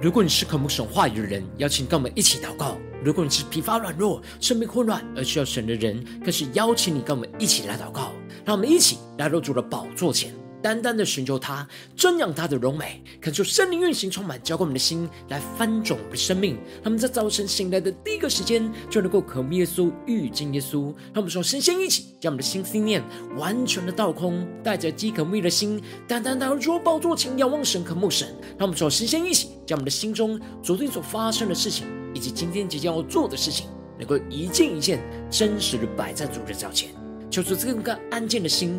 [0.00, 8.12] 如果你是渴慕神话语的人，邀请跟我们一起祷告；如果你是疲乏软弱、生命混乱而需要神的人，更是邀请你跟我们一起来祷告。
[8.44, 10.32] 让我们一起来入主的宝座前。
[10.68, 11.66] 单单的寻求他，
[11.96, 16.58] 瞻仰他的荣美，恳求圣灵运行充满，浇灌我们的心，来翻转我们的生命。
[16.84, 20.92] 他们在早晨醒来的第一个时间，就能够渴慕耶稣、遇见耶稣。
[21.14, 23.02] 让我们说，神仙一起，将我们的心思念
[23.38, 28.28] 完全的倒空，带着饥渴慕的心，单单来到主宝座前，仰望神、渴慕神。
[28.58, 35.00] 让我们说，神仙一起，将我们的心中昨天所发生的事情，以及今天即将要做的事情，能够一件一件
[35.30, 36.90] 真实的摆在主的脚前，
[37.30, 38.78] 求出这个安静的心。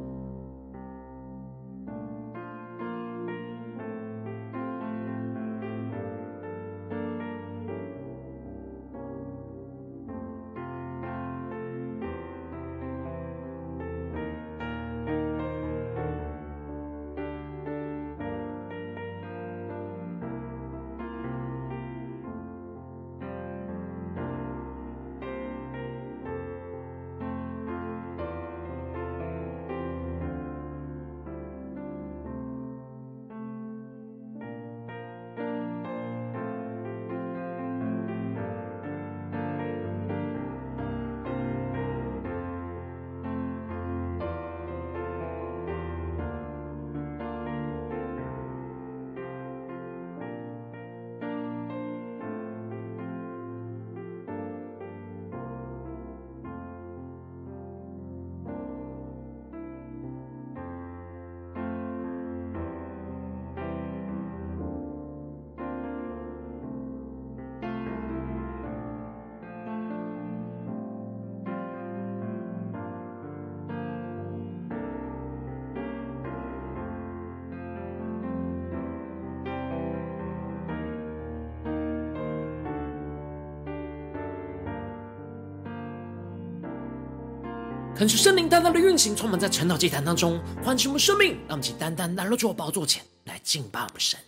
[88.01, 94.19] 恳求圣灵单单的运行，充满在晨祷祭坛当中，唤醒我们生命，让我们请单单来到主的宝座前来敬拜我们神。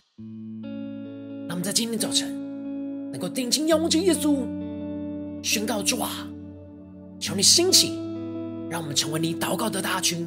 [1.48, 2.30] 让我们在今天早晨
[3.10, 4.46] 能够定睛仰望着耶稣，
[5.42, 6.08] 宣告主啊，
[7.18, 7.98] 求你兴起，
[8.70, 10.24] 让我们成为你祷告的大军，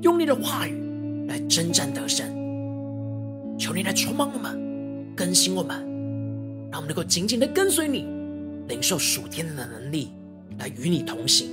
[0.00, 2.26] 用你的话语来征战得胜。
[3.58, 5.76] 求你来充满我们，更新我们，
[6.70, 8.06] 让我们能够紧紧的跟随你，
[8.66, 10.08] 领受属天的能力，
[10.58, 11.50] 来与你同行。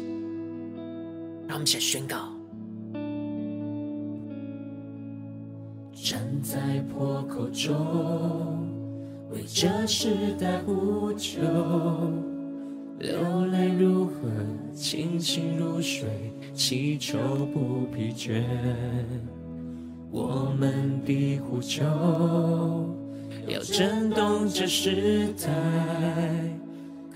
[1.47, 2.17] 让我们一起宣告：
[5.93, 8.67] 站在破口中，
[9.31, 11.39] 为这时代呼救，
[12.99, 14.13] 流泪如河，
[14.73, 16.09] 清醒如水，
[16.53, 17.17] 祈求
[17.53, 18.43] 不疲倦。
[20.11, 21.83] 我们的呼求
[23.47, 26.64] 要震动这时代。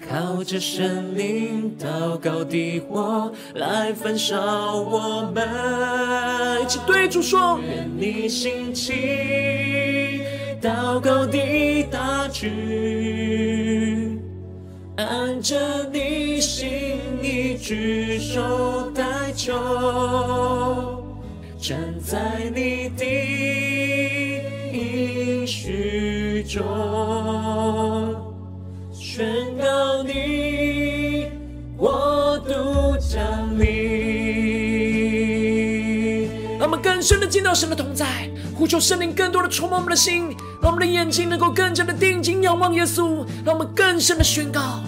[0.08, 10.22] 靠着神灵祷告的火来焚烧我们，一起对主说：愿你兴起，
[10.62, 14.20] 祷告的大军，
[14.96, 15.58] 按着
[15.92, 16.68] 你心
[17.22, 19.54] 意举手代求，
[21.60, 22.20] 站在
[22.56, 23.06] 你的
[24.72, 26.64] 应许中。
[28.92, 31.28] 宣告你，
[31.78, 33.22] 我独降
[33.60, 33.68] 临。
[36.58, 44.82] 让我们更深的见到神的同在，呼求圣灵更多的触摸我们的心，让我们的眼睛能够更加的定睛仰望耶稣，让我们更深的宣告。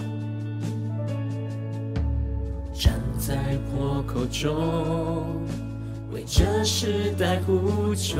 [2.74, 3.36] 站在
[3.70, 5.36] 破口中，
[6.12, 8.16] 为这时代呼求，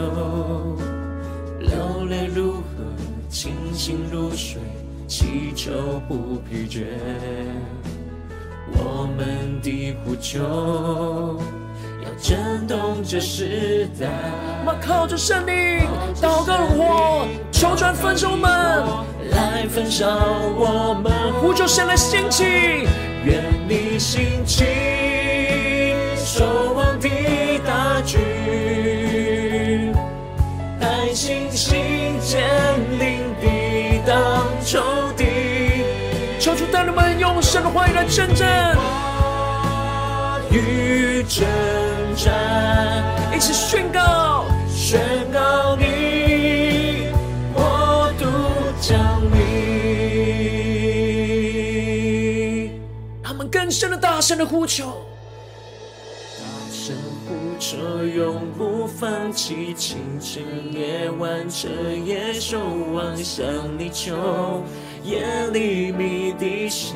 [1.59, 2.63] 流泪如河，
[3.29, 4.61] 清醒如水。
[5.15, 6.87] 祈求不疲倦，
[8.73, 11.39] 我们的呼求
[12.03, 14.09] 要震动这时代。
[14.61, 15.87] 我们靠着圣灵，
[16.17, 18.51] 祷告的火，求转焚烧我们，
[19.33, 20.07] 来焚烧
[20.57, 21.13] 我们。
[21.43, 22.45] 呼求神来兴起，
[23.23, 24.65] 愿你兴起，
[37.33, 38.47] 让神的欢迎来真正
[40.51, 41.47] 与征
[42.15, 43.03] 战，
[43.35, 45.01] 一起宣告，宣
[45.33, 47.07] 告你，
[47.55, 48.27] 我独
[48.83, 49.41] 将你。
[53.23, 54.93] 他们更深的、大声的呼求，
[56.39, 56.95] 大声
[57.27, 61.67] 呼求，永不放弃，清晨、夜晚、彻
[62.05, 62.59] 夜守
[62.93, 63.47] 望，向
[63.79, 64.63] 你求。
[65.05, 65.21] 夜
[65.53, 66.95] 里谜底细，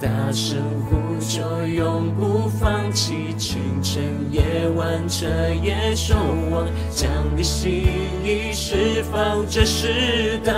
[0.00, 0.58] 大声
[0.90, 4.42] 呼求，永不放弃，清晨夜
[4.74, 5.26] 晚彻
[5.62, 6.16] 夜守
[6.50, 7.86] 望，将你心
[8.24, 10.52] 意释放这时代。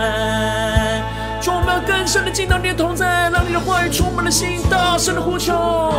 [1.43, 5.93] 主，我们更深的进到你同在，让你的话语充满了心，大声的呼求。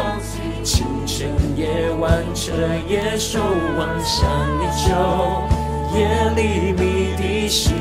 [0.64, 2.52] 清晨夜晚彻
[2.90, 3.40] 夜守
[3.78, 4.28] 望，向
[4.60, 4.90] 你求，
[5.96, 6.97] 夜里谜
[7.48, 7.72] 底细，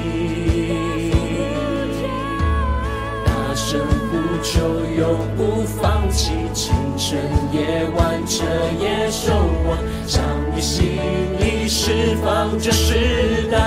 [3.25, 3.81] 大声
[4.13, 4.61] 呼求，
[4.97, 6.31] 永不放弃。
[6.55, 7.19] 清晨
[7.53, 8.45] 夜晚彻
[8.81, 9.33] 夜守
[9.67, 9.77] 望，
[10.07, 10.23] 将
[10.55, 10.97] 你心
[11.41, 13.59] 里释放这世代。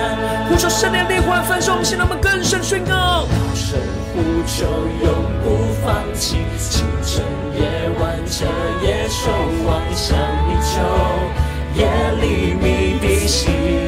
[0.49, 3.25] 呼求圣灵烈火焚烧，我们现在我们更深宣告。
[3.27, 3.77] 大声
[4.13, 4.65] 呼求
[5.03, 5.13] 永
[5.43, 7.21] 不放弃，清晨
[7.59, 8.45] 夜晚彻
[8.87, 9.29] 夜守
[9.67, 10.17] 望，向
[10.47, 10.79] 你求，
[11.75, 11.83] 夜
[12.21, 13.78] 里谜底细，更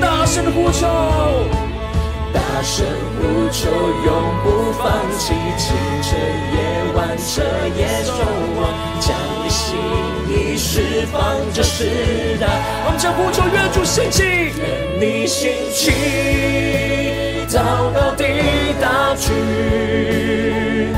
[0.00, 0.86] 大声的呼求，
[2.32, 2.86] 大声
[3.16, 3.70] 呼求
[4.04, 4.08] 永
[4.44, 6.18] 不放弃，清晨
[6.52, 6.56] 夜
[6.94, 7.42] 晚彻
[7.76, 8.12] 夜守
[8.60, 8.60] 望，
[9.00, 9.76] 将你心
[10.28, 11.18] 意释放
[11.52, 12.46] 这世代。
[12.84, 15.90] 我们将呼求愿主兴起，愿你兴起。
[17.48, 17.58] 祷
[17.92, 18.22] 告的
[18.78, 20.94] 大军，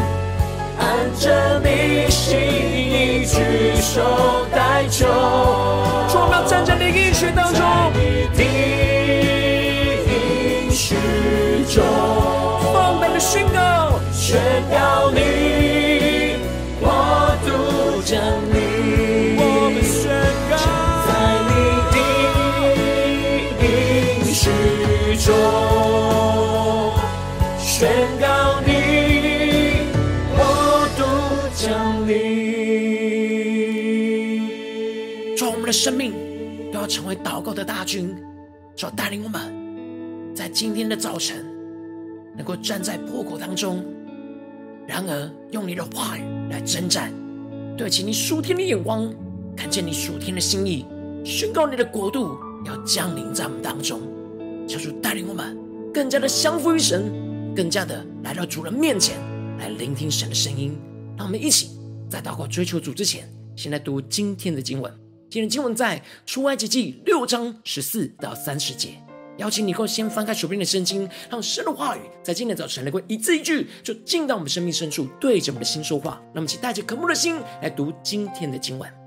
[0.79, 0.85] 按
[1.19, 4.03] 着你心意举手
[4.53, 7.65] 代求，我们要站在你应许当中，
[36.91, 38.13] 成为祷告的大军，
[38.75, 41.47] 主带领我们，在今天的早晨
[42.37, 43.85] 能够站在破口当中。
[44.89, 47.13] 然而，用你的话语来征战，
[47.77, 49.09] 对起你属天的眼光，
[49.57, 50.85] 看见你属天的心意，
[51.25, 54.01] 宣告你的国度要降临在我们当中。
[54.67, 55.57] 求主带领我们
[55.95, 57.13] 更加的降服于神。
[57.55, 59.17] 更加的来到主人面前，
[59.59, 60.77] 来聆听神的声音。
[61.17, 61.71] 让我们一起
[62.09, 64.93] 在祷告追求主之前，先来读今天的经文。
[65.31, 69.01] 今天经文在出埃及记六章十四到三十节。
[69.39, 76.21] 邀请你，够先翻开手边的圣经，让神的话语在今天早晨能够一字一句，就进到我们生命深处，对着我们的心说话。
[76.35, 79.00] 那么，请带着渴慕的心来读今天的经文。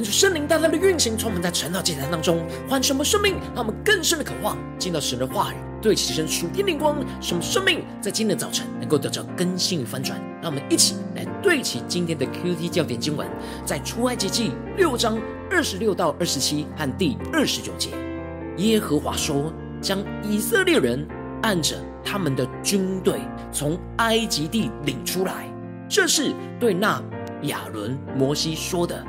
[0.00, 10.18] 恳求圣灵大大的运行，充满在晨祷祭坛当中，唤什么生命，让我们更深的渴望进到神的话语，对齐神属天灵光，什么生命在今天的早晨能够得到更新与翻转。
[10.40, 13.28] 让我们一起来对齐今天的 QT 教点经文，
[13.66, 15.18] 在出埃及记六章
[15.50, 17.90] 二十六到二十七和第二十九节。
[18.56, 19.52] 耶和华说
[19.82, 21.06] ：“将以色列人
[21.42, 23.20] 按着他们的军队
[23.52, 25.46] 从埃及地领出来。”
[25.90, 27.02] 这是对那
[27.42, 29.04] 亚伦、摩西说的。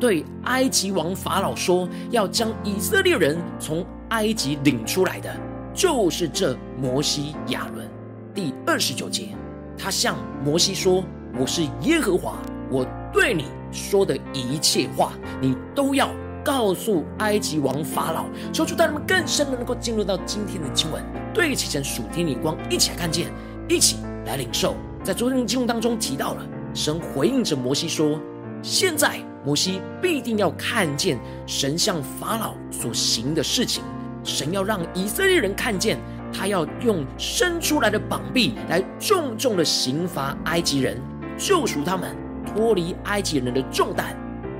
[0.00, 5.34] 对埃及王法老说：“要将以色列人从埃及领出来的，
[5.74, 7.88] 就是这摩西、亚伦。”
[8.32, 9.30] 第二十九节，
[9.76, 11.02] 他向摩西说
[11.36, 12.38] ：“我是耶和华，
[12.70, 16.08] 我对你说的一切话，你都要
[16.44, 21.02] 告诉埃及王法老。”求主带他们更深的能够进入到今天的经文，
[21.34, 23.32] 对齐成属天的光，一起来看见，
[23.68, 24.76] 一起来领受。
[25.02, 28.20] 在昨天的经文当中提到了，神回应着摩西说
[28.62, 33.82] ：“现在。”摩西必定要看见神向法老所行的事情，
[34.22, 35.98] 神要让以色列人看见，
[36.30, 41.00] 他要用伸出来的膀臂来重重的刑罚埃及人，
[41.38, 42.14] 救赎他们
[42.44, 44.14] 脱离埃及人的重担。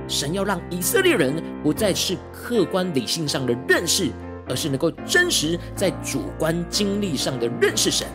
[0.07, 4.09] 神要让以色列人不再是客观理性上的认识，
[4.47, 8.07] 而是能够真实在主观经历上的认识神，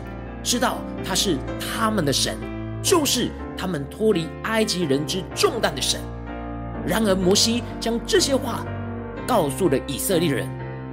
[0.43, 2.37] 知道他是他们的神，
[2.83, 6.01] 就是他们脱离埃及人之重担的神。
[6.87, 8.65] 然而，摩西将这些话
[9.27, 10.47] 告诉了以色列人。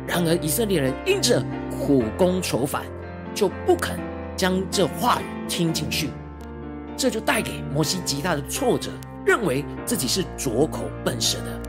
[0.06, 2.82] 然而，以色列人因着苦功愁烦，
[3.34, 3.98] 就不肯
[4.36, 6.10] 将这话语听进去。
[6.96, 8.90] 这就带给摩西极大的挫折，
[9.24, 11.60] 认为自己是拙口笨舌的。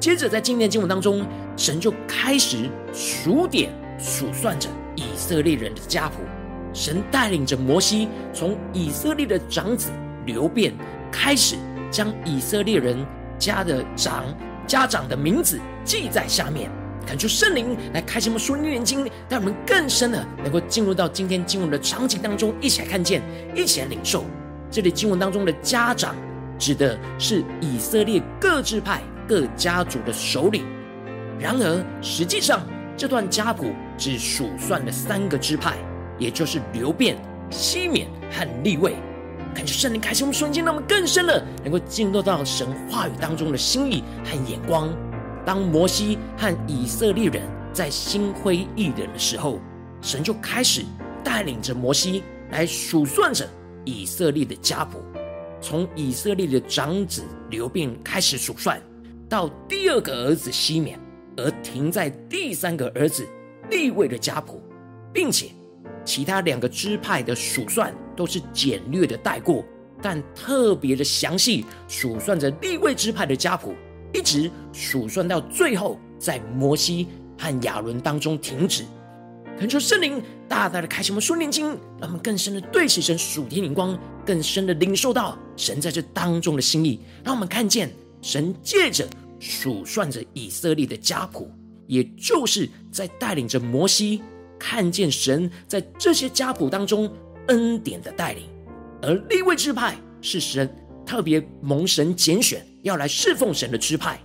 [0.00, 1.24] 接着，在今天经文当中，
[1.56, 6.22] 神就开始数点数算着以色列人的家谱。
[6.74, 9.90] 神带领着摩西，从以色列的长子
[10.26, 10.72] 流便
[11.10, 11.56] 开始，
[11.90, 12.96] 将以色列人。
[13.42, 14.24] 家的长
[14.68, 16.70] 家长的名字记在下面，
[17.04, 23.20] 恳求圣灵来开启我们属灵眼睛，让我们更深的能够进入到今天经文的场景当中，一起来看见，
[23.52, 24.24] 一起来领受。
[24.70, 26.14] 这里经文当中的家长，
[26.56, 30.64] 指的是以色列各支派各家族的首领。
[31.40, 32.60] 然而，实际上
[32.96, 35.74] 这段家谱只数算了三个支派，
[36.16, 37.16] 也就是流便、
[37.50, 38.94] 西缅和利未。
[39.54, 44.88] 感觉圣灵开启我们瞬间，让我们更深的能够进入到神话语当中的心意和眼光。
[45.44, 47.42] 当摩西和以色列人
[47.72, 49.60] 在心灰意冷的时候，
[50.00, 50.82] 神就开始
[51.22, 53.48] 带领着摩西来数算着
[53.84, 54.98] 以色列的家谱，
[55.60, 58.80] 从以色列的长子流便开始数算，
[59.28, 60.98] 到第二个儿子西缅，
[61.36, 63.26] 而停在第三个儿子
[63.70, 64.62] 利未的家谱，
[65.12, 65.50] 并且。
[66.04, 69.64] 其他两个支派的数算都是简略的带过，
[70.00, 73.74] 但特别的详细数算着立位支派的家谱，
[74.12, 78.84] 一直数算到最后，在摩西和亚伦当中停止。
[79.58, 81.66] 恳求圣灵大大的开启我们属灵眼睛，
[82.00, 87.92] 让我们更深的对齐神属天灵光，更深的领受到神在这当中的心意，让我们看见
[88.22, 89.06] 神借着
[89.38, 91.50] 数算着以色列的家谱，
[91.86, 94.22] 也就是在带领着摩西。
[94.58, 97.12] 看见神在这些家谱当中
[97.52, 98.44] 恩典的带领，
[99.02, 104.18] 而立位支派是神特别蒙神拣选要来侍奉神的支派。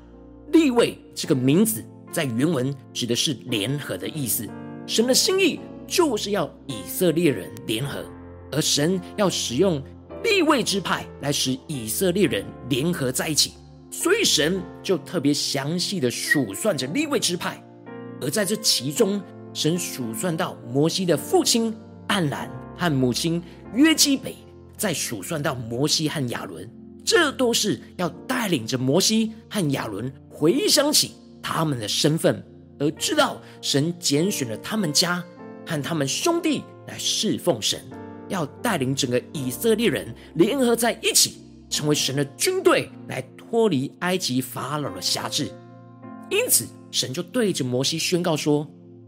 [0.53, 4.47] 立位这个名字在原文指的是联合的意思，
[4.85, 8.01] 神的心意就是要以色列人联合，
[8.49, 9.83] 而神要使用
[10.23, 13.55] 立位支派来使以色列人联合在一起，
[13.91, 17.61] 所以神就特别详细的数算着立位支派，
[18.21, 19.21] 而在这其中。
[19.53, 21.75] 神数算到摩西的父亲
[22.09, 23.41] 暗兰和母亲
[23.73, 24.35] 约基北，
[24.77, 26.69] 再数算到摩西和亚伦，
[27.03, 32.43] 这都是要带领着摩西和亚伦回想起他们的身份，
[32.79, 35.23] 而知道神拣选了他们家
[35.65, 37.81] 和他们兄弟来侍奉神，
[38.29, 45.51] 要带领整个以色列人联合在一起，成为神的军队，来脱离埃及法老的辖制。
[46.29, 48.65] 因此，神就对着摩西宣告说。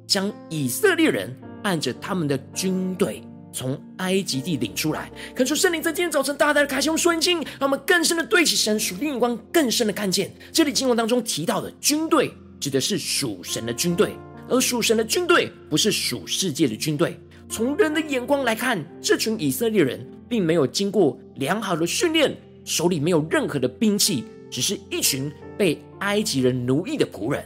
[0.10, 5.12] 将以色列人按着他们的军队从埃及地领出来。
[5.36, 14.14] 恳求圣灵在今天早晨大大的开启我们属灵眼睛，让我们更深的对起神属灵眼光，更深的看见这里经文当中提到的军队，指的是属神的军队，
[14.48, 17.20] 而属神的军队不是属世界的军队。
[17.50, 27.44] 从人的眼光来看，这群以色列人并没有经过良好的训练，手里没有任何的兵器，只是一群被埃及人奴役的仆人。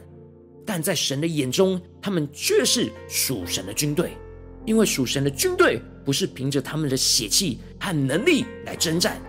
[0.65, 4.11] 但在神的眼中，他们却是属神的军队，
[4.65, 9.21] 因为属神的军队不是凭着他们的血气和能力来征战，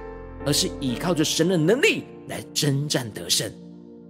[0.45, 3.51] 而是依靠着神的能力来征战得胜。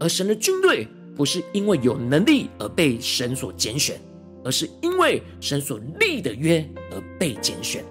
[0.01, 4.01] 而神的军队不是因为有能力而被神所拣选，
[4.45, 7.85] 而是因为神所立的约而被拣选。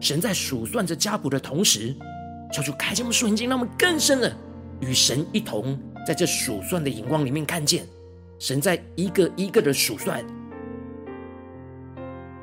[0.00, 1.94] 神在数算着家谱的同时，
[2.52, 4.34] 求主开启我们属灵眼睛，让我们更深的
[4.80, 7.86] 与神一同在这数算的眼光里面看见，
[8.38, 10.24] 神在一个一个的数算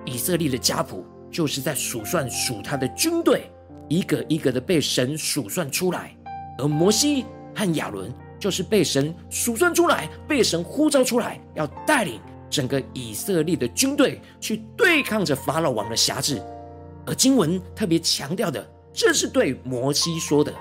[0.06, 3.50] 以色列的家谱，就是在数算数他的军队，
[3.88, 6.16] 一个一个的被神数算出来，
[6.58, 12.20] 而摩西和亚伦就是被神数算出来，被神呼召出来，要带领
[12.50, 16.42] 整个以色列的军队去对抗着法老王的辖制。
[17.06, 20.54] 而经文特别强调的，这是对摩西说的，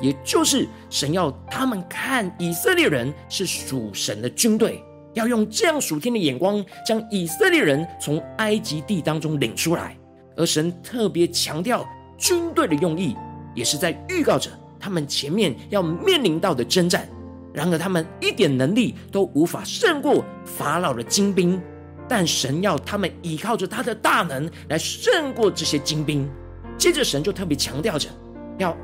[0.00, 4.82] 也就是神要他们看以色列人是属神的军队，
[5.14, 9.96] 要用这样属天的眼光，将以色列人从埃及地当中领出来。
[10.36, 11.86] 而神特别强调
[12.18, 13.16] 军队的用意，
[13.54, 17.08] 也是在预告着他们前面要面临到的征战。
[17.52, 21.60] 然而，他们一点能力都无法胜过法老的精兵。
[22.06, 26.28] 但神要他们依靠着他的大能来胜过这些精兵。
[26.76, 28.10] 接着，神就特别强调着，
[28.58, 28.76] 要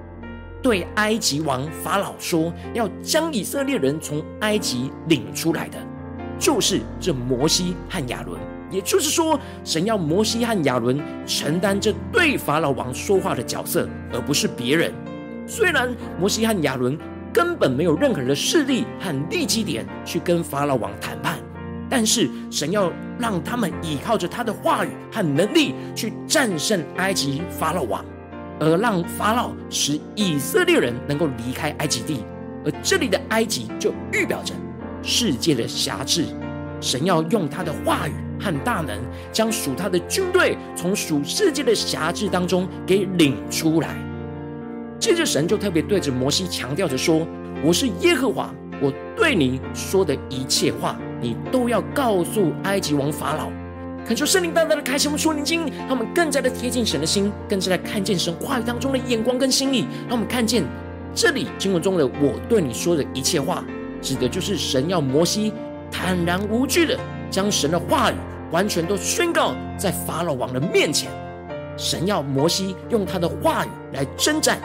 [0.62, 5.78] 对埃及王法老说，要将以色列人从埃及领出来的，
[6.38, 8.40] 就是这摩西和亚伦。
[8.70, 14.92] 也就是说，神要摩西和亚伦承担这对法老王说话的角色，而不是别人。
[15.46, 16.96] 虽然摩西和亚伦
[17.32, 21.38] 根本没有任何的势力和利基点去跟法老王谈判。
[21.92, 28.04] 但是神要让他们依靠着他的话语和能力去战胜埃及法老王，
[28.60, 32.24] 而让法老使以色列人能够离开埃及地。
[32.64, 34.54] 而这里的埃及就预表着
[35.02, 36.26] 世界的辖制。
[36.80, 38.98] 神要用他的话语和大能，
[39.32, 43.94] 将属他的军队从属世界的辖制当中给领出来。
[44.98, 47.26] 接着神就特别对着摩西强调着说
[47.64, 53.50] ：“我是耶和华，我对你说的一切话。”你都要告诉埃及王法老，
[54.06, 60.64] 恳求圣灵大大的开启我们属灵经，让我们更加的贴近神的心，更加的看见神话语当中的眼光跟心意，让我们看见
[61.14, 63.62] 这里经文中的我对你说的一切话，
[64.00, 65.52] 指的就是神要摩西
[65.90, 66.98] 坦然无惧的
[67.30, 68.14] 将神的话语
[68.50, 71.10] 完全都宣告在法老王的面前。
[71.76, 74.60] 神要摩西用他的话语来征战，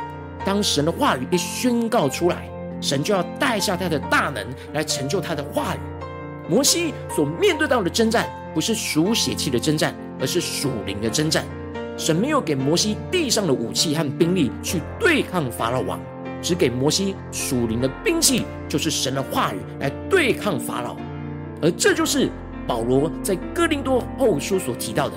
[0.45, 2.49] 当神的话语被宣告出来，
[2.81, 5.79] 神就要带下他的大能来成就他的话语。
[6.49, 11.45] 摩西所面对到的征战，不是属血气的征战，而是属灵的征战。
[11.97, 15.97] 神没有给摩西地上的武器和兵力去对抗法老王，
[16.41, 20.97] 只给摩西属灵的兵器，就是神的话语来对抗法老。
[21.61, 22.29] 而这就是
[22.67, 25.15] 保罗在哥林多后书所提到的：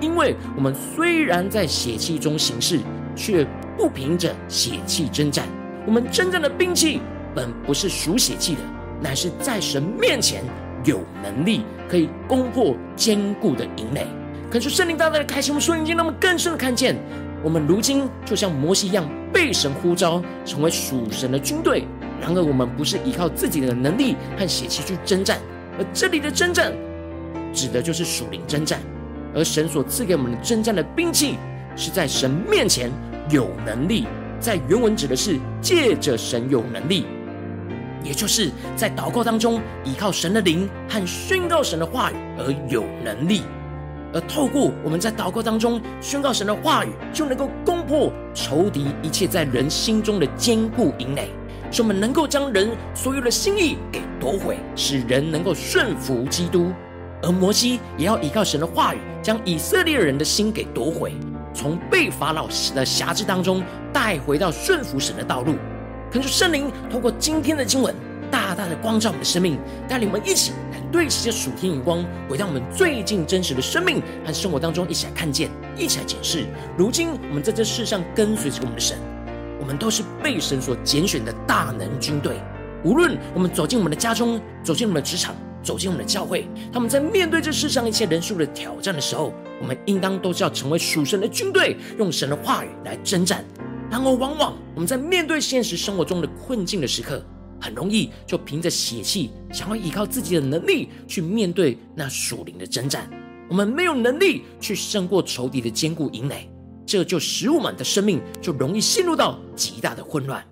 [0.00, 2.80] 因为我们虽然在血气中行事，
[3.16, 5.46] 却不凭着血气征战。
[5.86, 7.00] 我们真正的兵器
[7.34, 8.60] 本不是属血气的，
[9.00, 10.42] 乃是在神面前。
[10.86, 11.60] 有能力
[11.90, 14.06] 可以攻破坚固的营垒，
[14.50, 16.96] 可是圣灵大大的开启我们属灵眼睛，让我们更深的看见，
[17.44, 21.84] 我们如今就像摩西一样被神呼召成为属神的军队。
[22.18, 25.38] 然而，我们不是依靠自己的能力和血气去征战，
[25.78, 26.72] 而这里的征战
[27.52, 28.80] 指的就是属灵征战。
[29.34, 31.36] 而神所赐给我们的征战的兵器，
[31.76, 32.90] 是在神面前
[33.28, 34.06] 有能力，
[34.40, 37.06] 在原文指的是借着神有能力。
[38.02, 43.42] 也就是在祷告当中，依靠神的灵和宣告神的话语而有能力，
[44.12, 51.28] 而透过我们在祷告当中宣告神的话语，就能够攻破仇敌一切在人心中的坚固营垒，
[51.70, 56.72] 使我们能够将人所有的心意给夺回，使人能够顺服基督。
[57.22, 61.12] 而摩西也要依靠神的话语，将以色列人的心给夺回，
[61.52, 65.54] 从被法老的辖制当中带回到顺服神的道路。
[66.10, 67.94] 恳求圣灵通过今天的经文，
[68.30, 76.46] 大大的光照我们的生命，带领我们一起来对齐这属天眼光，回到我们最近真实的生命和生活当中，一起来看见，一起来检视。
[76.76, 78.98] 如今我们在这世上跟随着我们的神，
[79.60, 82.40] 我们都是被神所拣选的大能军队。
[82.82, 93.44] 无论我们走进我们的家中，走进我们的职场，走进我们的教会，他们在面对这世上一切人数的挑战的时候，我们应当都是要成为属神的军队，用神的话语来征战。
[93.90, 97.22] 然而，往往我们在面对现实生活中的困境的时刻，
[97.60, 103.10] 很容易就凭着血气，想要依靠自己的能力去面对那属灵的征战。
[103.48, 106.48] 我们没有能力去胜过仇敌的坚固营垒，
[106.86, 110.44] 这就使我们的生命就容易陷入到极大的混乱。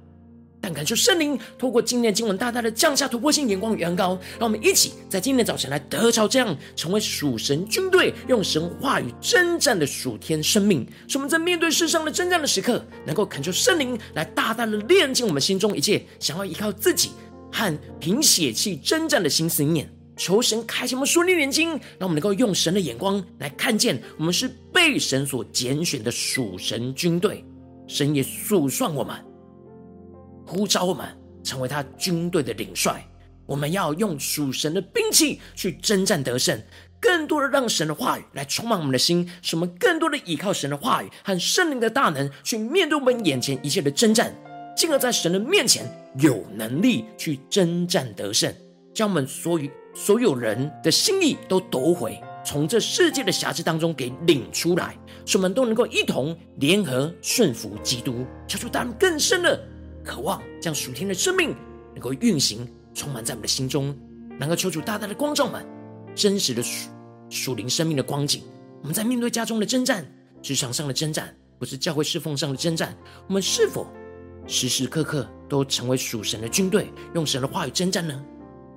[0.61, 10.87] 但感受圣灵透过今天的经文，大大的降下突破性眼光与恩膏，让我们一起在今天早晨来得着这样成为属神军队，用神话语征战的属天生命。
[11.07, 17.11] 使我们在面对世上的征战的时刻，能够恳求圣灵来大大的炼净我们心中一切想要依靠自己
[17.53, 19.89] 和凭血气征战的心思念。
[20.17, 27.45] 求神开启我们属灵眼睛，让我们能够用神的眼光来看见，我们是被神所拣选的属神军队。
[27.87, 29.15] 神也数算我们，
[30.49, 31.07] 呼召我们
[31.45, 33.07] 成为他军队的领帅。
[33.47, 36.61] 我们要用属神的兵器去征战得胜，
[37.01, 44.35] 更多的让神的话语来充满我们的心，使我们更多的依靠神的话语和圣灵的大能，去面对我们眼前一切的征战，
[44.77, 45.87] 进而在神的面前
[46.19, 48.53] 有能力去征战得胜，
[48.95, 49.71] 将我们所有。
[49.95, 59.61] 所有人的心意都夺回，从这世界的瑕疵当中给领出来，使我们都能够一同联合顺服基督，求出他们更深的
[60.09, 61.55] 渴望，将属天的生命
[61.93, 63.95] 能够运行，充满在我们的心中，
[64.41, 65.63] 能够求主大大的光照们
[66.15, 66.89] 真实的属
[67.29, 68.43] 属灵生命的光景。
[68.81, 73.87] 我们在面对家中的征战、职场上的征战，不是教会侍奉上的征战，我们是否
[74.47, 78.25] 时时刻刻都成为属神的军队，用神的话语征战呢？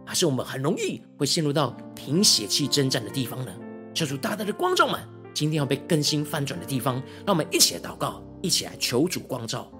[0.05, 3.53] 还是我们很容易会陷入到凭血气征战的地方呢？
[3.93, 4.99] 求主大大的光照们，
[5.33, 9.71] 今天要被更新翻转的地方，让我们一起来祷告，一起来求主光照。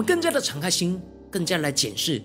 [0.00, 0.98] 们更加的敞开心，
[1.30, 2.22] 更加来检视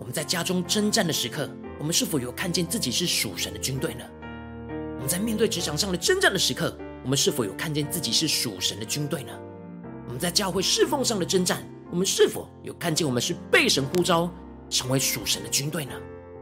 [0.00, 1.48] 我们在家中征战的时刻，
[1.78, 4.04] 我们是否有看见自己是属神的军队呢？
[4.96, 9.30] 我们在面对职场上的征战的时刻，我们是否有看见自己是属神的军队呢？
[10.08, 14.28] 我们在教会侍奉上的征战，我们是否有看见我们是被神呼召
[14.68, 15.92] 成为属神的军队呢？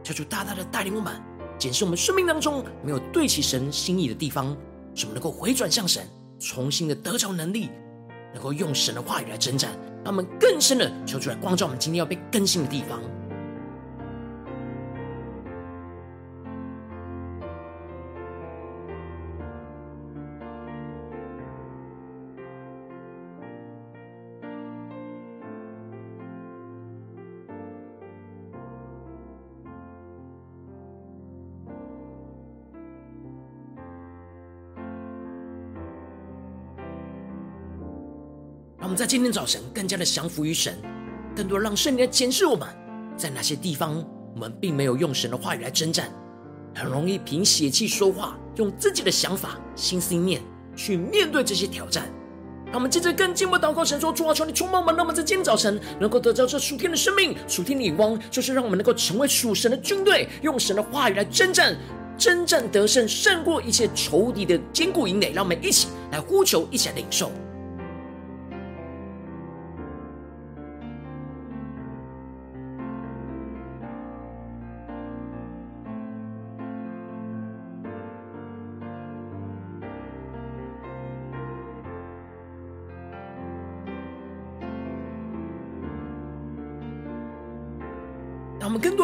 [0.03, 1.13] 求主大大的带领我们，
[1.59, 4.57] 检视我们生命当中没有对齐神心意的地方，
[4.95, 6.03] 使我们能够回转向神，
[6.39, 7.69] 重新的得着能力，
[8.33, 9.71] 能够用神的话语来征战。
[10.03, 12.99] 让我们更深的求出来光照我们今天要被更新的地方。
[38.83, 40.77] 让我们在今天早晨更加的降服于神，
[41.33, 42.67] 更多让圣灵来检视我们，
[43.15, 46.11] 在哪些地方我们并没有用神的话语来征战，
[46.75, 50.41] 很容易凭血气说话，用自己的想法、心思念
[50.75, 52.09] 去面对这些挑战。
[52.65, 61.73] 让我们接着更进一步祷告，神说：主啊，求你充满我们，让我们在今天早晨能够得到这属天的生命、属天的眼光，就是让我们能够成为属神的军队，用神的话语来征战，
[62.17, 65.31] 征战得胜，胜过一切仇敌的坚固营垒。
[65.31, 67.31] 让我们一起来呼求，一起来领受。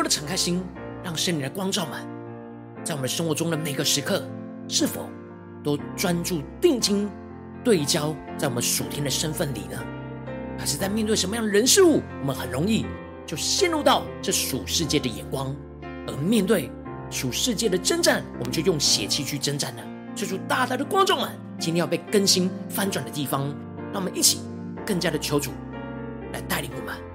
[0.09, 0.61] 敞开心，
[1.03, 2.01] 让圣灵的光照们，
[2.83, 4.23] 在我们生活中的每个时刻，
[4.67, 5.07] 是否
[5.63, 7.09] 都专注定睛
[7.63, 9.79] 对焦在我们属天的身份里呢？
[10.57, 12.85] 还是在面对什么样的人事物，我们很容易
[13.25, 15.55] 就陷入到这属世界的眼光，
[16.07, 16.71] 而面对
[17.09, 19.83] 属世界的征战，我们就用血气去征战呢？
[20.15, 23.43] 求主大大的光照们，今天要被更新翻转的地方，
[23.93, 24.39] 让我们一起
[24.85, 25.51] 更加的求主
[26.33, 27.08] 来带领我们。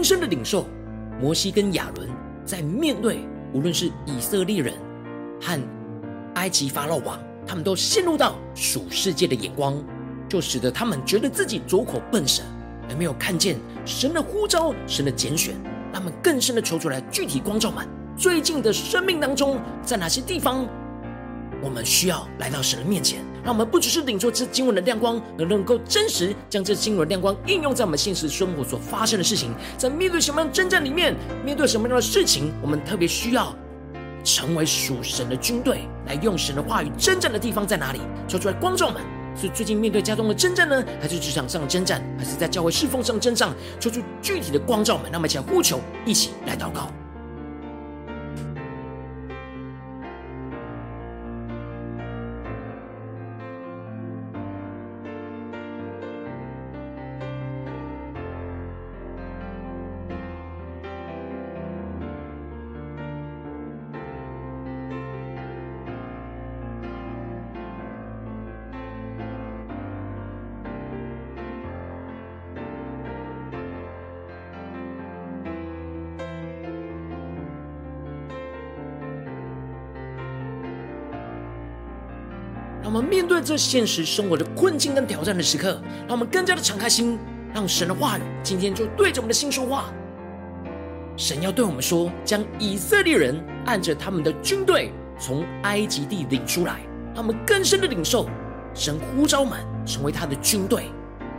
[0.00, 0.64] 更深的领受，
[1.20, 2.08] 摩西跟亚伦
[2.42, 3.18] 在面对
[3.52, 4.72] 无论是以色列人
[5.38, 5.60] 和
[6.36, 9.76] 埃及法老王，他们都陷入到属世界的眼光，
[10.26, 12.42] 就使得他们觉得自己拙口笨舌，
[12.88, 15.54] 而没有看见神的呼召、神的拣选。
[15.92, 17.86] 他们更深的求出来具体光照们，
[18.16, 20.66] 最近的生命当中，在哪些地方，
[21.62, 29.52] 我们需要来到神的面前，让我们不只是领受这经文的亮光，而能够真实将这经文的亮光应用在我们现实生活所发生的事情。
[29.76, 33.54] 在面对什么样的征战里面，面对什么样的事情，我们特别需要
[34.22, 38.00] 成为属神的军队，来用神的话语征战的地方在哪里？
[38.28, 39.00] 说出来，观众们。
[39.36, 43.48] 是最近面对家中的征战呢，还是职场上的征战，还是在教会侍奉上的征战？
[43.78, 46.90] 说出具体的光照们，那么一起来呼求，一起来祷告。
[83.40, 87.18] 这现实生活的困境跟挑战的时刻，让我们更加的敞开心，
[87.54, 89.92] 让神的话语今天就对着我们的心说话。
[91.16, 96.80] 神要对我们说，将以色列人按着他们的军队从埃及地领出来，
[97.14, 98.28] 让我们更深的领受
[98.74, 100.84] 神呼召我们成为他的军队。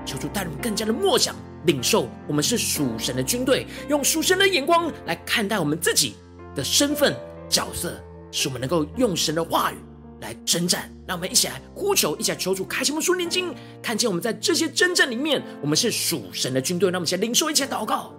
[0.06, 1.36] 求主带领我们更加的默想
[1.66, 6.16] 领受，我们是属神的军队，用属神的眼光来看待我们自己
[6.56, 7.16] 的身份
[7.48, 7.94] 角色，
[8.32, 9.76] 使我们能够用神的话语。
[10.22, 16.90] 来征战，让我们一起来呼求，一起来求主开启我们属灵经，看见我们在这些征战里面，我们是属神的军队。
[16.90, 18.14] 让我们一起领受，一起来祷告。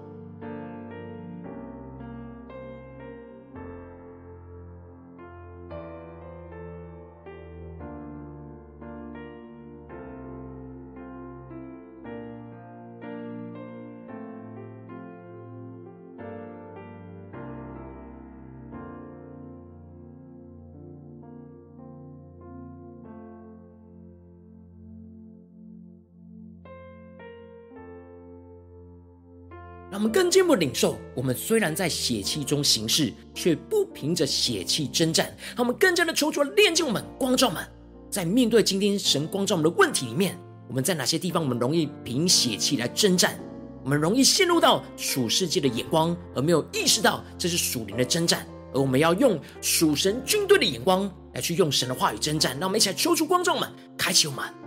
[29.92, 35.26] 让我们更进一步领受，我们虽然在血气中行事，却不凭着血气征战。
[35.48, 37.62] 让我们更加的求主炼净我们，光照们，
[38.08, 40.34] 在面对今天神光照我们的问题里面，
[40.66, 43.38] 我们在哪些地方我们容易凭血气来征战？
[43.84, 48.46] 我们容易陷入到属世界的眼光，而没有意识到这是属灵的征战。
[48.72, 52.58] 而我们要用属神军队的眼光来去用神的话语征战。
[52.58, 54.61] 让我们一起来求主光照们，开启我们。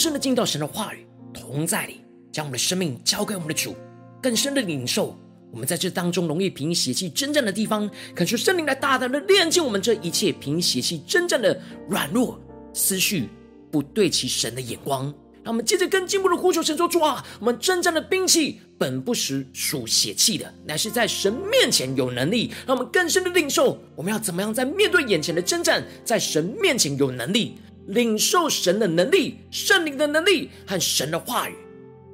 [0.00, 2.00] 深的进到神的话语同在里，
[2.32, 3.76] 将我们的生命交给我们的主，
[4.22, 5.14] 更深的领受
[5.52, 12.40] 我们在这当中容易凭血气征战的地方，恳求圣灵来大胆的炼净我们这一切凭血气征战的软弱
[12.72, 13.28] 思绪，
[13.70, 15.12] 不对齐神的眼光。
[15.42, 22.52] 让我们接着更进步的呼求神说：主啊，我们征战的兵器本不是属血气的，乃是在神面前有能力。
[22.66, 27.56] 让我们更深的领受，我们要怎么样在面对眼前的征战，在神面前有能力。
[27.86, 31.54] 领受神的能力、圣灵的能力和神的话语，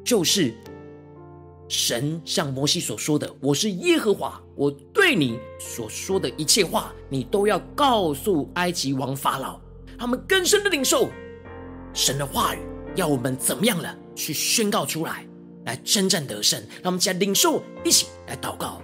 [0.05, 0.55] 就是
[1.69, 9.61] 神向摩西所说的：“我是耶和华，我对你所说的一切话，你都要告诉埃及王法老。”
[9.99, 11.09] 他们更深的领受
[11.93, 12.59] 神的话语，
[12.95, 15.27] 要我们怎么样了去宣告出来，
[15.65, 16.61] 来征战得胜。
[16.83, 18.81] 让我们一起来领受，一起来祷告。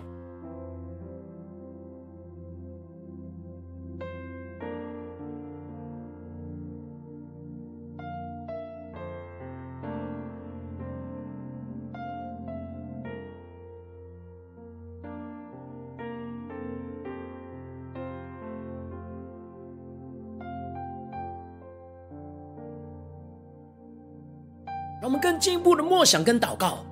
[25.63, 26.85] 步的默想跟祷告。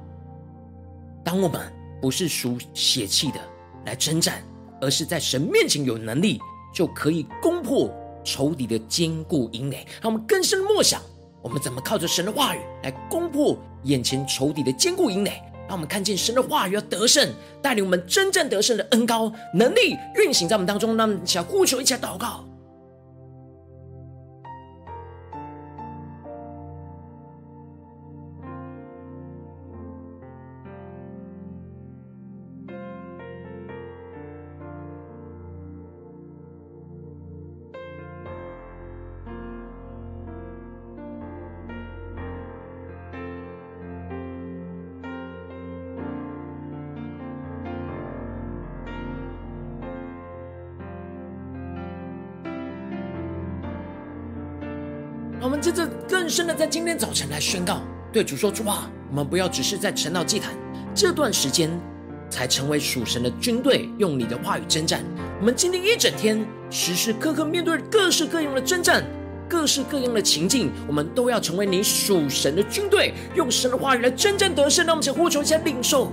[1.25, 1.61] 当我们
[2.01, 3.41] 不是属血气的
[3.85, 4.43] 来征战，
[4.81, 6.41] 而是在神面前有能力，
[6.73, 7.93] 就可以攻破
[8.25, 9.87] 仇敌的坚固营垒。
[10.01, 11.03] 让我们更深默想，
[11.43, 15.43] 我们怎么靠着神的话语来攻破眼前仇敌的坚固营垒？
[15.69, 20.97] 让我们看见神的话语要得胜，带领我们真正得胜的恩高能力运行在我们当中。
[20.97, 22.45] 让我们一起来呼求，一起来祷告。
[56.31, 57.81] 真的在今天早晨来宣告，
[58.13, 60.55] 对主说主啊，我们不要只是在晨祷祭坛
[60.95, 61.71] 这段时间
[62.31, 65.03] 才成为属神的军队，用你的话语征战。
[65.41, 69.05] 我们今天一整天时时刻刻面对各式各样的征战。
[69.49, 74.87] 各式各样的情境，我们都要成为你属神的军队，用神的话语来真正得胜。
[74.87, 76.13] 让我们先呼求一下领受。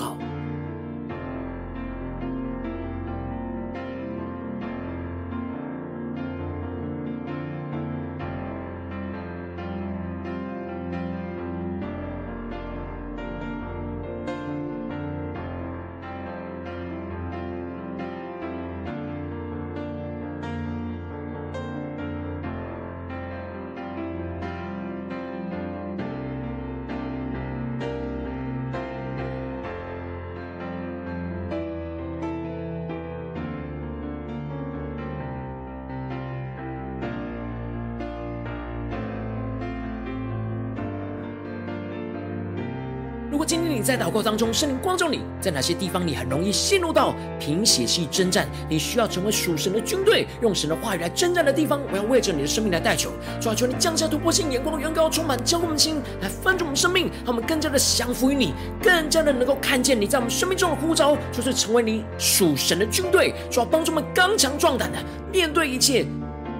[43.31, 64.97] 如果今天你在祷告当中，圣灵光照你，在哪些地方你很容易陷入到贫血气征战，你需要成为属神的军队，用神的话语来征战的地方，我要为着你的生命来代求，主啊，求你降下突破性眼光，远高充满浇灌我们的心，来翻转我们生命，让我们更加的降服于你，更加的能够看见你在我们生命中的呼召，就是成为你属神的军队，主啊，帮助我们刚强壮胆的
[65.31, 66.05] 面对一切。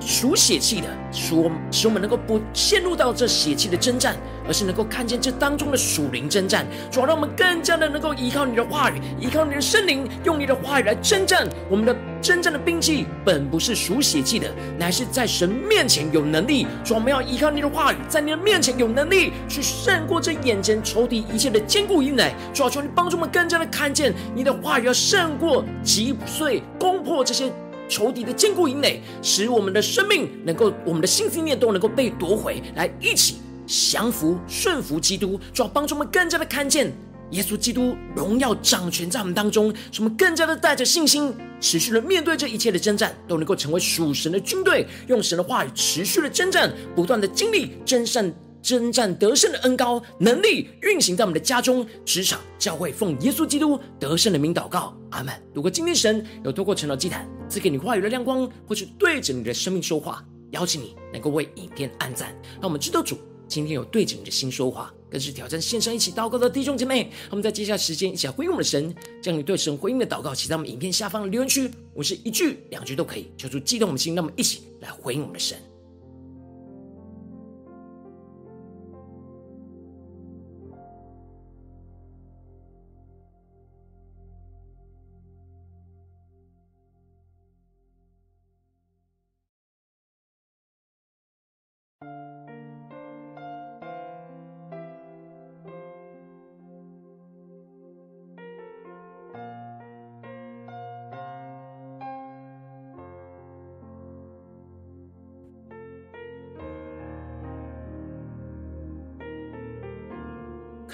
[0.01, 4.15] 属血气的，使我们使我们能够不陷入到这血气的征战，
[4.47, 6.65] 而是能够看见这当中的属灵征战。
[6.89, 11.47] 主要让我们更加的能够依靠你的话语，依靠你的圣灵，用你的话语来征战。
[11.69, 16.65] 我们的征战的兵器本不是属血气的，乃是在神面前有能力。
[16.83, 22.33] 主，我们要依靠你的话语，在你的面前有能力去胜过这眼前仇敌一切的坚固营垒。
[22.53, 27.51] 主要求你帮助我们更加的看见你的话语要胜过击碎攻破这些。
[27.91, 33.35] 仇敌的坚固营垒，使我们的生命能够，我们的信心念都能够被夺回来，一起
[33.67, 36.89] 降服顺服基督，主要帮助我们更加的看见
[37.31, 48.33] 耶稣基督荣耀掌权在我们当中，使我们更加的带着信心，持续的面对这一切的征战，都能够成为属神的军队，用神的话语持续的征战，不断的经历征战。
[48.61, 55.33] 征战得胜的恩高能力运行在我们的家中、职场、教会，奉耶稣基督得胜的名祷告，阿门。
[55.53, 67.11] 如果今天神有透过晨祷祭坛赐给你话语的亮光，或是对着你的生命说话，邀请你能够为影片按赞，让我们知道主今天有对着你的心说话，更是挑战线上一起祷告的弟兄姐妹。
[67.29, 75.57] 我们在接下来时间一起来回应我们的神，将你对神回应的祷告写在我们影片下方的留言区，我是一句两句都可以，求主激动我们的心，让我们一起来回应我们的神。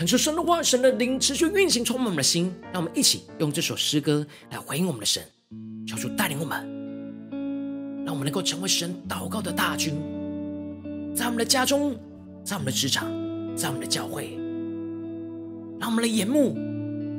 [0.08, 2.50] 恳求神的话，神的灵持续运行，充满我们的心。
[2.72, 5.22] 让我们一起用这首诗歌来回应我们的神，
[5.86, 6.66] 求主带领我们，
[8.06, 9.96] 让我们能够成为神祷告的大军，
[11.14, 11.94] 在我们的家中，
[12.42, 13.12] 在我们的职场，
[13.54, 14.30] 在我们的教会，
[15.78, 16.54] 让我们的眼目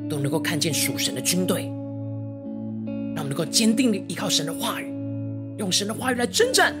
[0.09, 1.65] 都能够看见属神的军队，
[3.13, 4.91] 让我们能够坚定的依靠神的话语，
[5.59, 6.75] 用神的话语来征战，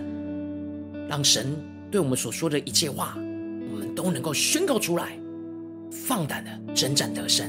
[1.07, 1.55] 让神
[1.91, 5.15] 对我们所说的一切话，我们都能够宣告出来。
[5.91, 7.47] 放胆的征战得胜，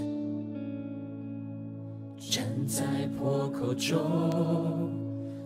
[2.19, 2.85] 站在
[3.19, 4.91] 破口中，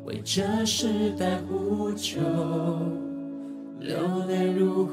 [0.04, 2.20] 为这时代呼求，
[3.80, 4.92] 流泪如何，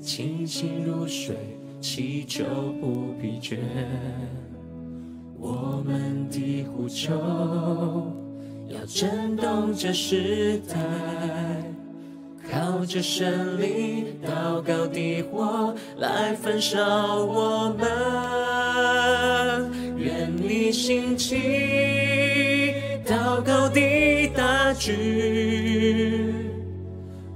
[0.00, 1.36] 清醒如水，
[1.80, 2.44] 祈求
[2.80, 3.56] 不疲倦。
[5.38, 7.12] 我们的呼求
[8.68, 10.78] 要震动这时代，
[12.50, 17.88] 靠着神灵祷告的火来焚烧我们。
[19.96, 22.74] 愿你兴起
[23.06, 26.34] 祷告的大军，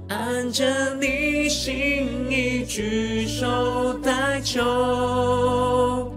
[0.09, 6.11] 按着你心意举手代求。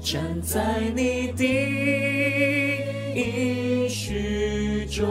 [0.00, 1.44] 站在你的
[3.14, 5.06] 应许中，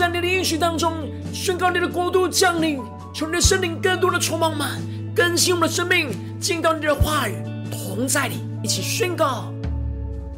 [0.00, 0.94] 在你的应许当中，
[1.30, 2.80] 宣告你的国度降临，
[3.12, 4.66] 求你的圣灵更多的充满我们，
[5.14, 6.08] 更新我们的生命，
[6.40, 7.34] 进到你的话语
[7.70, 9.52] 同在里，一起宣告。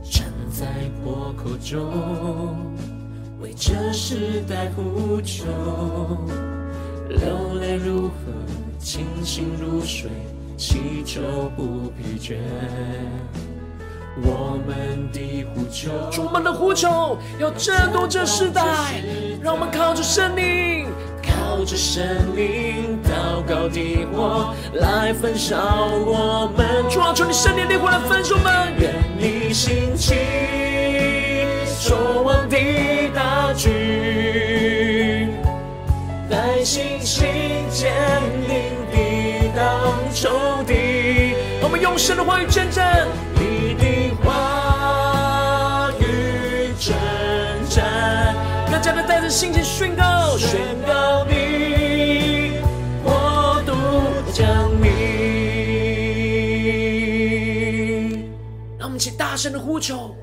[0.03, 0.67] 站在
[1.05, 2.57] 破口中。
[3.41, 5.45] 为这时代呼求，
[7.09, 8.33] 流泪如河，
[8.81, 10.11] 清醒如水，
[10.57, 11.23] 祈求
[11.57, 12.35] 不疲倦。
[14.65, 18.63] 我们的呼求，主，我们的呼求要震动这时代，
[19.43, 20.87] 让我们靠着圣灵，
[21.21, 22.05] 靠着圣
[22.37, 25.57] 灵祷告的火来焚烧
[26.07, 26.89] 我们。
[26.89, 30.15] 主啊，求你圣灵烈火来焚烧我们，愿你兴起，
[31.67, 32.57] 守望的
[33.13, 35.35] 大军，
[36.31, 37.27] 带信心
[37.69, 37.93] 坚
[38.47, 39.67] 定抵挡
[40.15, 41.35] 仇敌。
[41.61, 42.85] 我们用神的话语见证，
[49.13, 52.53] 带着信心宣告，宣告你
[53.05, 53.75] 国度
[54.33, 54.49] 降
[54.83, 54.91] 临。
[58.79, 60.17] 让我们一起大声的呼求。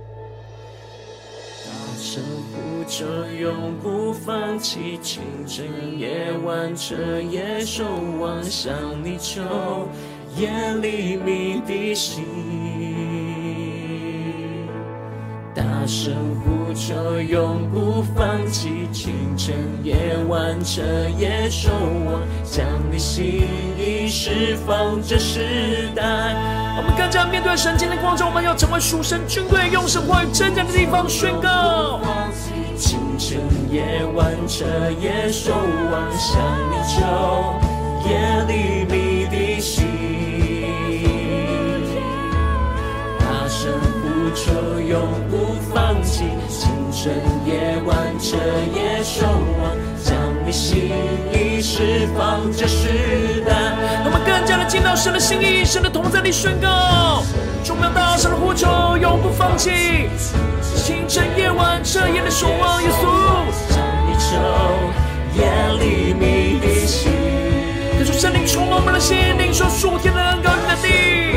[1.63, 1.69] 大
[2.01, 3.05] 声呼求
[3.39, 5.67] 永不放弃，清晨
[5.99, 7.85] 夜晚彻夜守
[8.19, 8.73] 望，向
[9.03, 9.43] 你求，
[10.35, 10.49] 夜
[10.81, 12.25] 里鸣的心，
[15.53, 16.11] 大声
[16.43, 19.53] 呼求，永不放弃，清晨
[19.83, 20.81] 夜晚彻
[21.17, 21.69] 夜守
[22.05, 23.43] 望，将你心
[23.77, 26.01] 意释放这时代。
[26.77, 31.99] 我们更加面对神经的光照，我们要成为属神军队，用神话语征战的地方宣告。
[32.77, 34.63] 清晨夜晚彻
[35.01, 36.39] 夜守望，向
[36.71, 36.95] 你求，
[38.07, 38.15] 夜
[38.47, 39.83] 里鸣的心，
[43.19, 43.69] 大声
[44.01, 45.28] 呼求，永。
[46.99, 47.13] 清晨
[47.45, 48.35] 夜晚彻
[48.75, 49.25] 夜守
[49.61, 49.71] 望，
[50.03, 50.91] 将你心
[51.31, 53.53] 意释放这时代。
[54.03, 57.23] 我们更加的进到神的心意，神的同在里宣告，
[57.63, 60.09] 众妙大声的呼求，永不放弃。
[60.75, 63.05] 清晨夜晚彻夜的守望，耶稣，
[63.69, 64.35] 向你求，
[65.39, 65.47] 夜
[65.79, 67.13] 里鸣的心，
[67.97, 71.28] 可是圣灵充满我们的心，领受属天的恩膏与能力，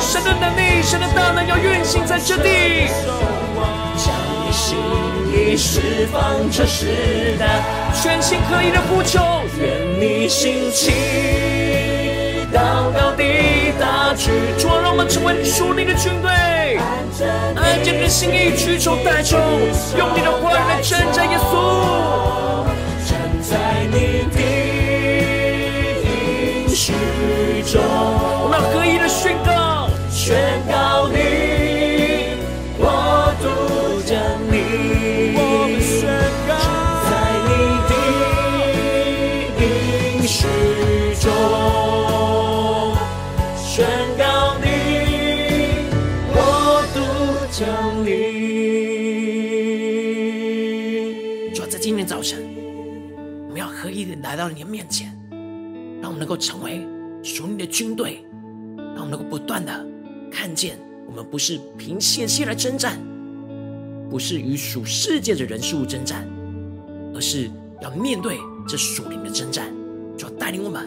[0.00, 2.86] 神的能力，神的大能要运行在这地，
[3.96, 4.14] 将
[4.46, 4.76] 你心
[5.32, 9.18] 意释放这时代，全心合一的呼求，
[9.58, 10.92] 愿你兴起，
[12.52, 13.24] 祷告的
[13.78, 16.30] 大军，主啊，让我们成为属你的军队。
[17.56, 19.36] 按着你的心意举手代求，
[19.98, 21.52] 用你的话语来征战耶稣。
[23.04, 23.96] 站在你
[24.32, 24.38] 的
[26.04, 26.92] 应许
[27.66, 29.50] 中，我们要合一的宣告，
[30.28, 30.36] 宣
[30.68, 31.16] 告你
[32.76, 32.84] 国
[33.40, 33.48] 度
[34.04, 34.12] 降
[34.52, 34.60] 临。
[35.34, 35.40] 我
[35.80, 36.46] 们，
[37.08, 37.10] 在
[37.48, 37.50] 你
[37.88, 37.90] 的
[39.64, 39.66] 应
[40.28, 40.36] 许
[41.18, 41.24] 中，
[43.56, 44.22] 宣告
[44.60, 44.66] 你
[46.34, 46.36] 国
[46.92, 47.00] 度
[47.50, 47.64] 降
[48.04, 48.12] 临。
[51.54, 52.46] 主要在今天早晨，
[53.46, 55.10] 我们要合一的来到你的面前，
[56.02, 56.86] 让我们能够成为
[57.22, 58.22] 属你的军队，
[58.76, 59.87] 让我们能够不断的
[60.30, 63.00] 看见，我们不是凭血气来征战，
[64.10, 66.26] 不是与属世界的人事物征战，
[67.14, 67.50] 而是
[67.80, 69.72] 要面对这属灵的征战。
[70.16, 70.84] 主要带领我们，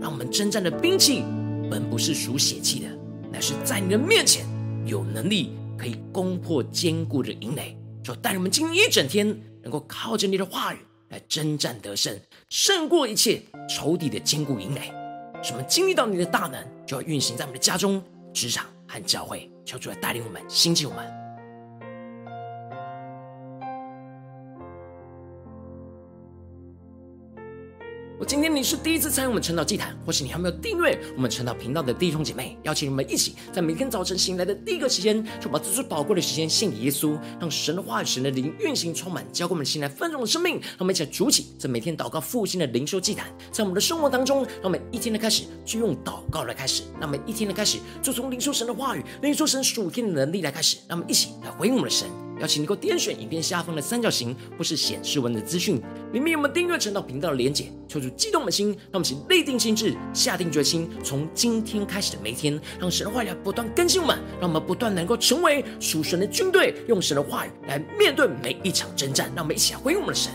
[0.00, 1.24] 让我们征战的兵器
[1.70, 2.88] 本不是属血气的，
[3.32, 4.46] 乃是在你的面前
[4.86, 7.76] 有能力可以攻破坚固的营垒。
[8.02, 9.26] 主要带领我们今天一整天，
[9.62, 10.78] 能够靠着你的话语
[11.08, 12.16] 来征战得胜，
[12.48, 14.92] 胜过一切仇敌的坚固营垒。
[15.42, 18.02] 使我们经历到你的大能，就要运行在我们的家中、
[18.32, 19.50] 职场和教会。
[19.64, 21.19] 求主来带领我们，兴起我们。
[28.20, 40.56] 我今天你是第一次参与我们晨祷祭坛，或是你还没有订阅我们晨祷频道的弟兄姐妹，邀请你们一起在每天早晨醒来的第一个时间，就把这最宝贵的时间献给耶稣，让神的话语、神的灵运行充满，浇灌我们的心来丰盛的生命。
[40.60, 52.06] 让我们一起来筑起这每天祷告复兴的灵修祭坛，在我们的生活当中，让我们一天的开始就用祷告来开始，让我们一天的开始就从灵修神的话语、灵修神属天的能力来开始，让我们一起来回应我们的神。
[52.40, 55.80] 邀请你能够点选影片下方的三角形，或是显示文的资讯，
[56.12, 57.70] 里面有我们订阅成道频道的连结。
[57.86, 69.30] 求主激动的心，让我们一起立定心智，下定决心，从今天开始的每一天，让神的话语来不断更新我们，让我们不断能够成为属神的军队，用神的话语来面对每一场征战。
[69.34, 70.32] 让我们一起来回应我们的神。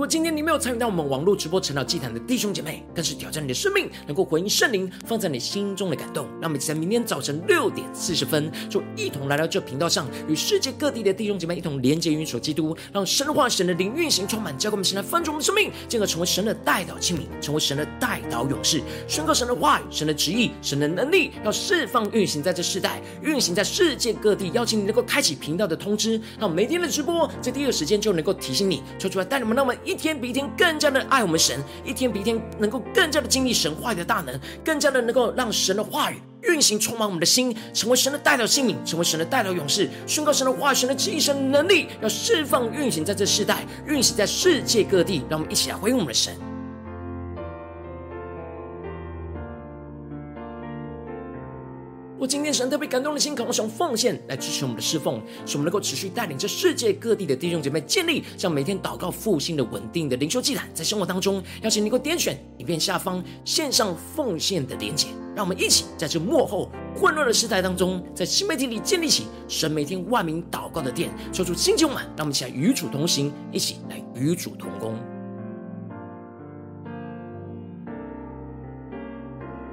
[0.00, 6.26] 如果今天你没有参与到我们网络直播晨祷祭坛的弟兄姐妹，更是挑战你的生命，能够回应圣灵放在你心中的感动。
[6.40, 24.50] 让我们在明天早晨六点四十分，就一同来到这频道上，与世界各地的弟兄姐妹一同连接、运手基督，让神的话、神的灵运行充满，教给我们现在翻转我们生命，进而成为神的代祷器皿，成为神的代祷勇士，宣告神的话语、神的旨意、神的能力，要释放运行在这世代，运行在世界各地。
[24.54, 45.22] 邀请你能够开启频道的通知，让每天的直播在第一个时间就能够提醒你，抽出来带你们，那么一天比一天更加的爱我们神，一天比一天能够更加的经历神话语的大能，更加的能够让神的话语运行充满我们的心，成为神的代表性命，成为神的代表勇士，宣告神的话语、神的旨意、神的能力，要释放运行在这世代，运行在世界各地。
[45.28, 46.49] 让我们一起来回应我们的神。
[52.20, 74.94] 我今天神特别感动的心，渴望使用奉献来支持我们的侍奉，使我们能够持续带领着世界各地的弟兄姐妹建立像每天祷告复兴的稳定的灵修祭坛，在生活当中，邀请你能够点选影片下方线上奉献的连结，让我们一起在这幕后混乱的时代当中，在新媒体里建立起神每天万名祷告的殿，抽出新旧满，让我们一起来与主同行，一起来与主同工。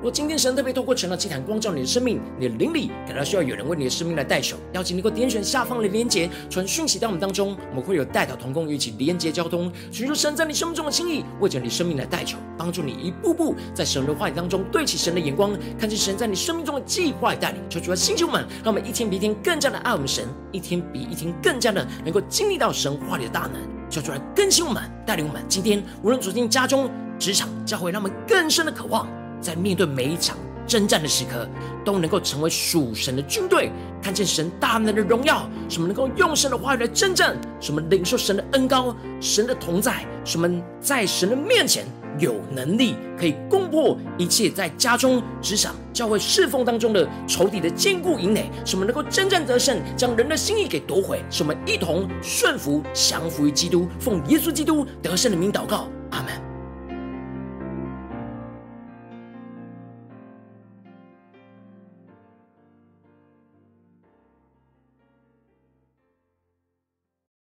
[0.08, 17.62] 若今天神特别透过成了祭坛光照你的生命，你的灵里感到需要有人为你的生命来代求，邀请你能够点选下方的连结，传讯息到我们当中，我们会有代祷同工与其连结交通，寻求神在你生命中的心意，为着你生命来代求，帮助你一步步在神的话语当中对齐神的眼光，看见神在你生命中的计划带领。
[17.70, 23.56] 求主的星球们，让我们一天比一天更加的爱我们神，一天比一天更加的能够经历到神话里的大能。
[23.90, 25.44] 求主来更新我们，带领我们。
[25.50, 26.90] 今天无论走进家中、
[27.20, 29.06] 职场、教会，让我们更深的渴望。
[29.42, 31.48] 在面对每一场征战的时刻，
[31.86, 33.72] 都能够成为属神的军队，
[34.02, 40.50] 看见神大能的荣耀，什么能够用神的话语来征战，什么领受神的恩膏、神的同在，什么
[40.82, 41.86] 在神的面前
[42.20, 55.88] 有能力可以攻破一切在家中、职场、教会侍奉当中的仇敌的坚固营垒，什么能够征战得胜，将人的心意给夺回，什么一同顺服、降服于基督，奉耶稣基督得胜的名祷告。
[56.12, 56.47] 阿门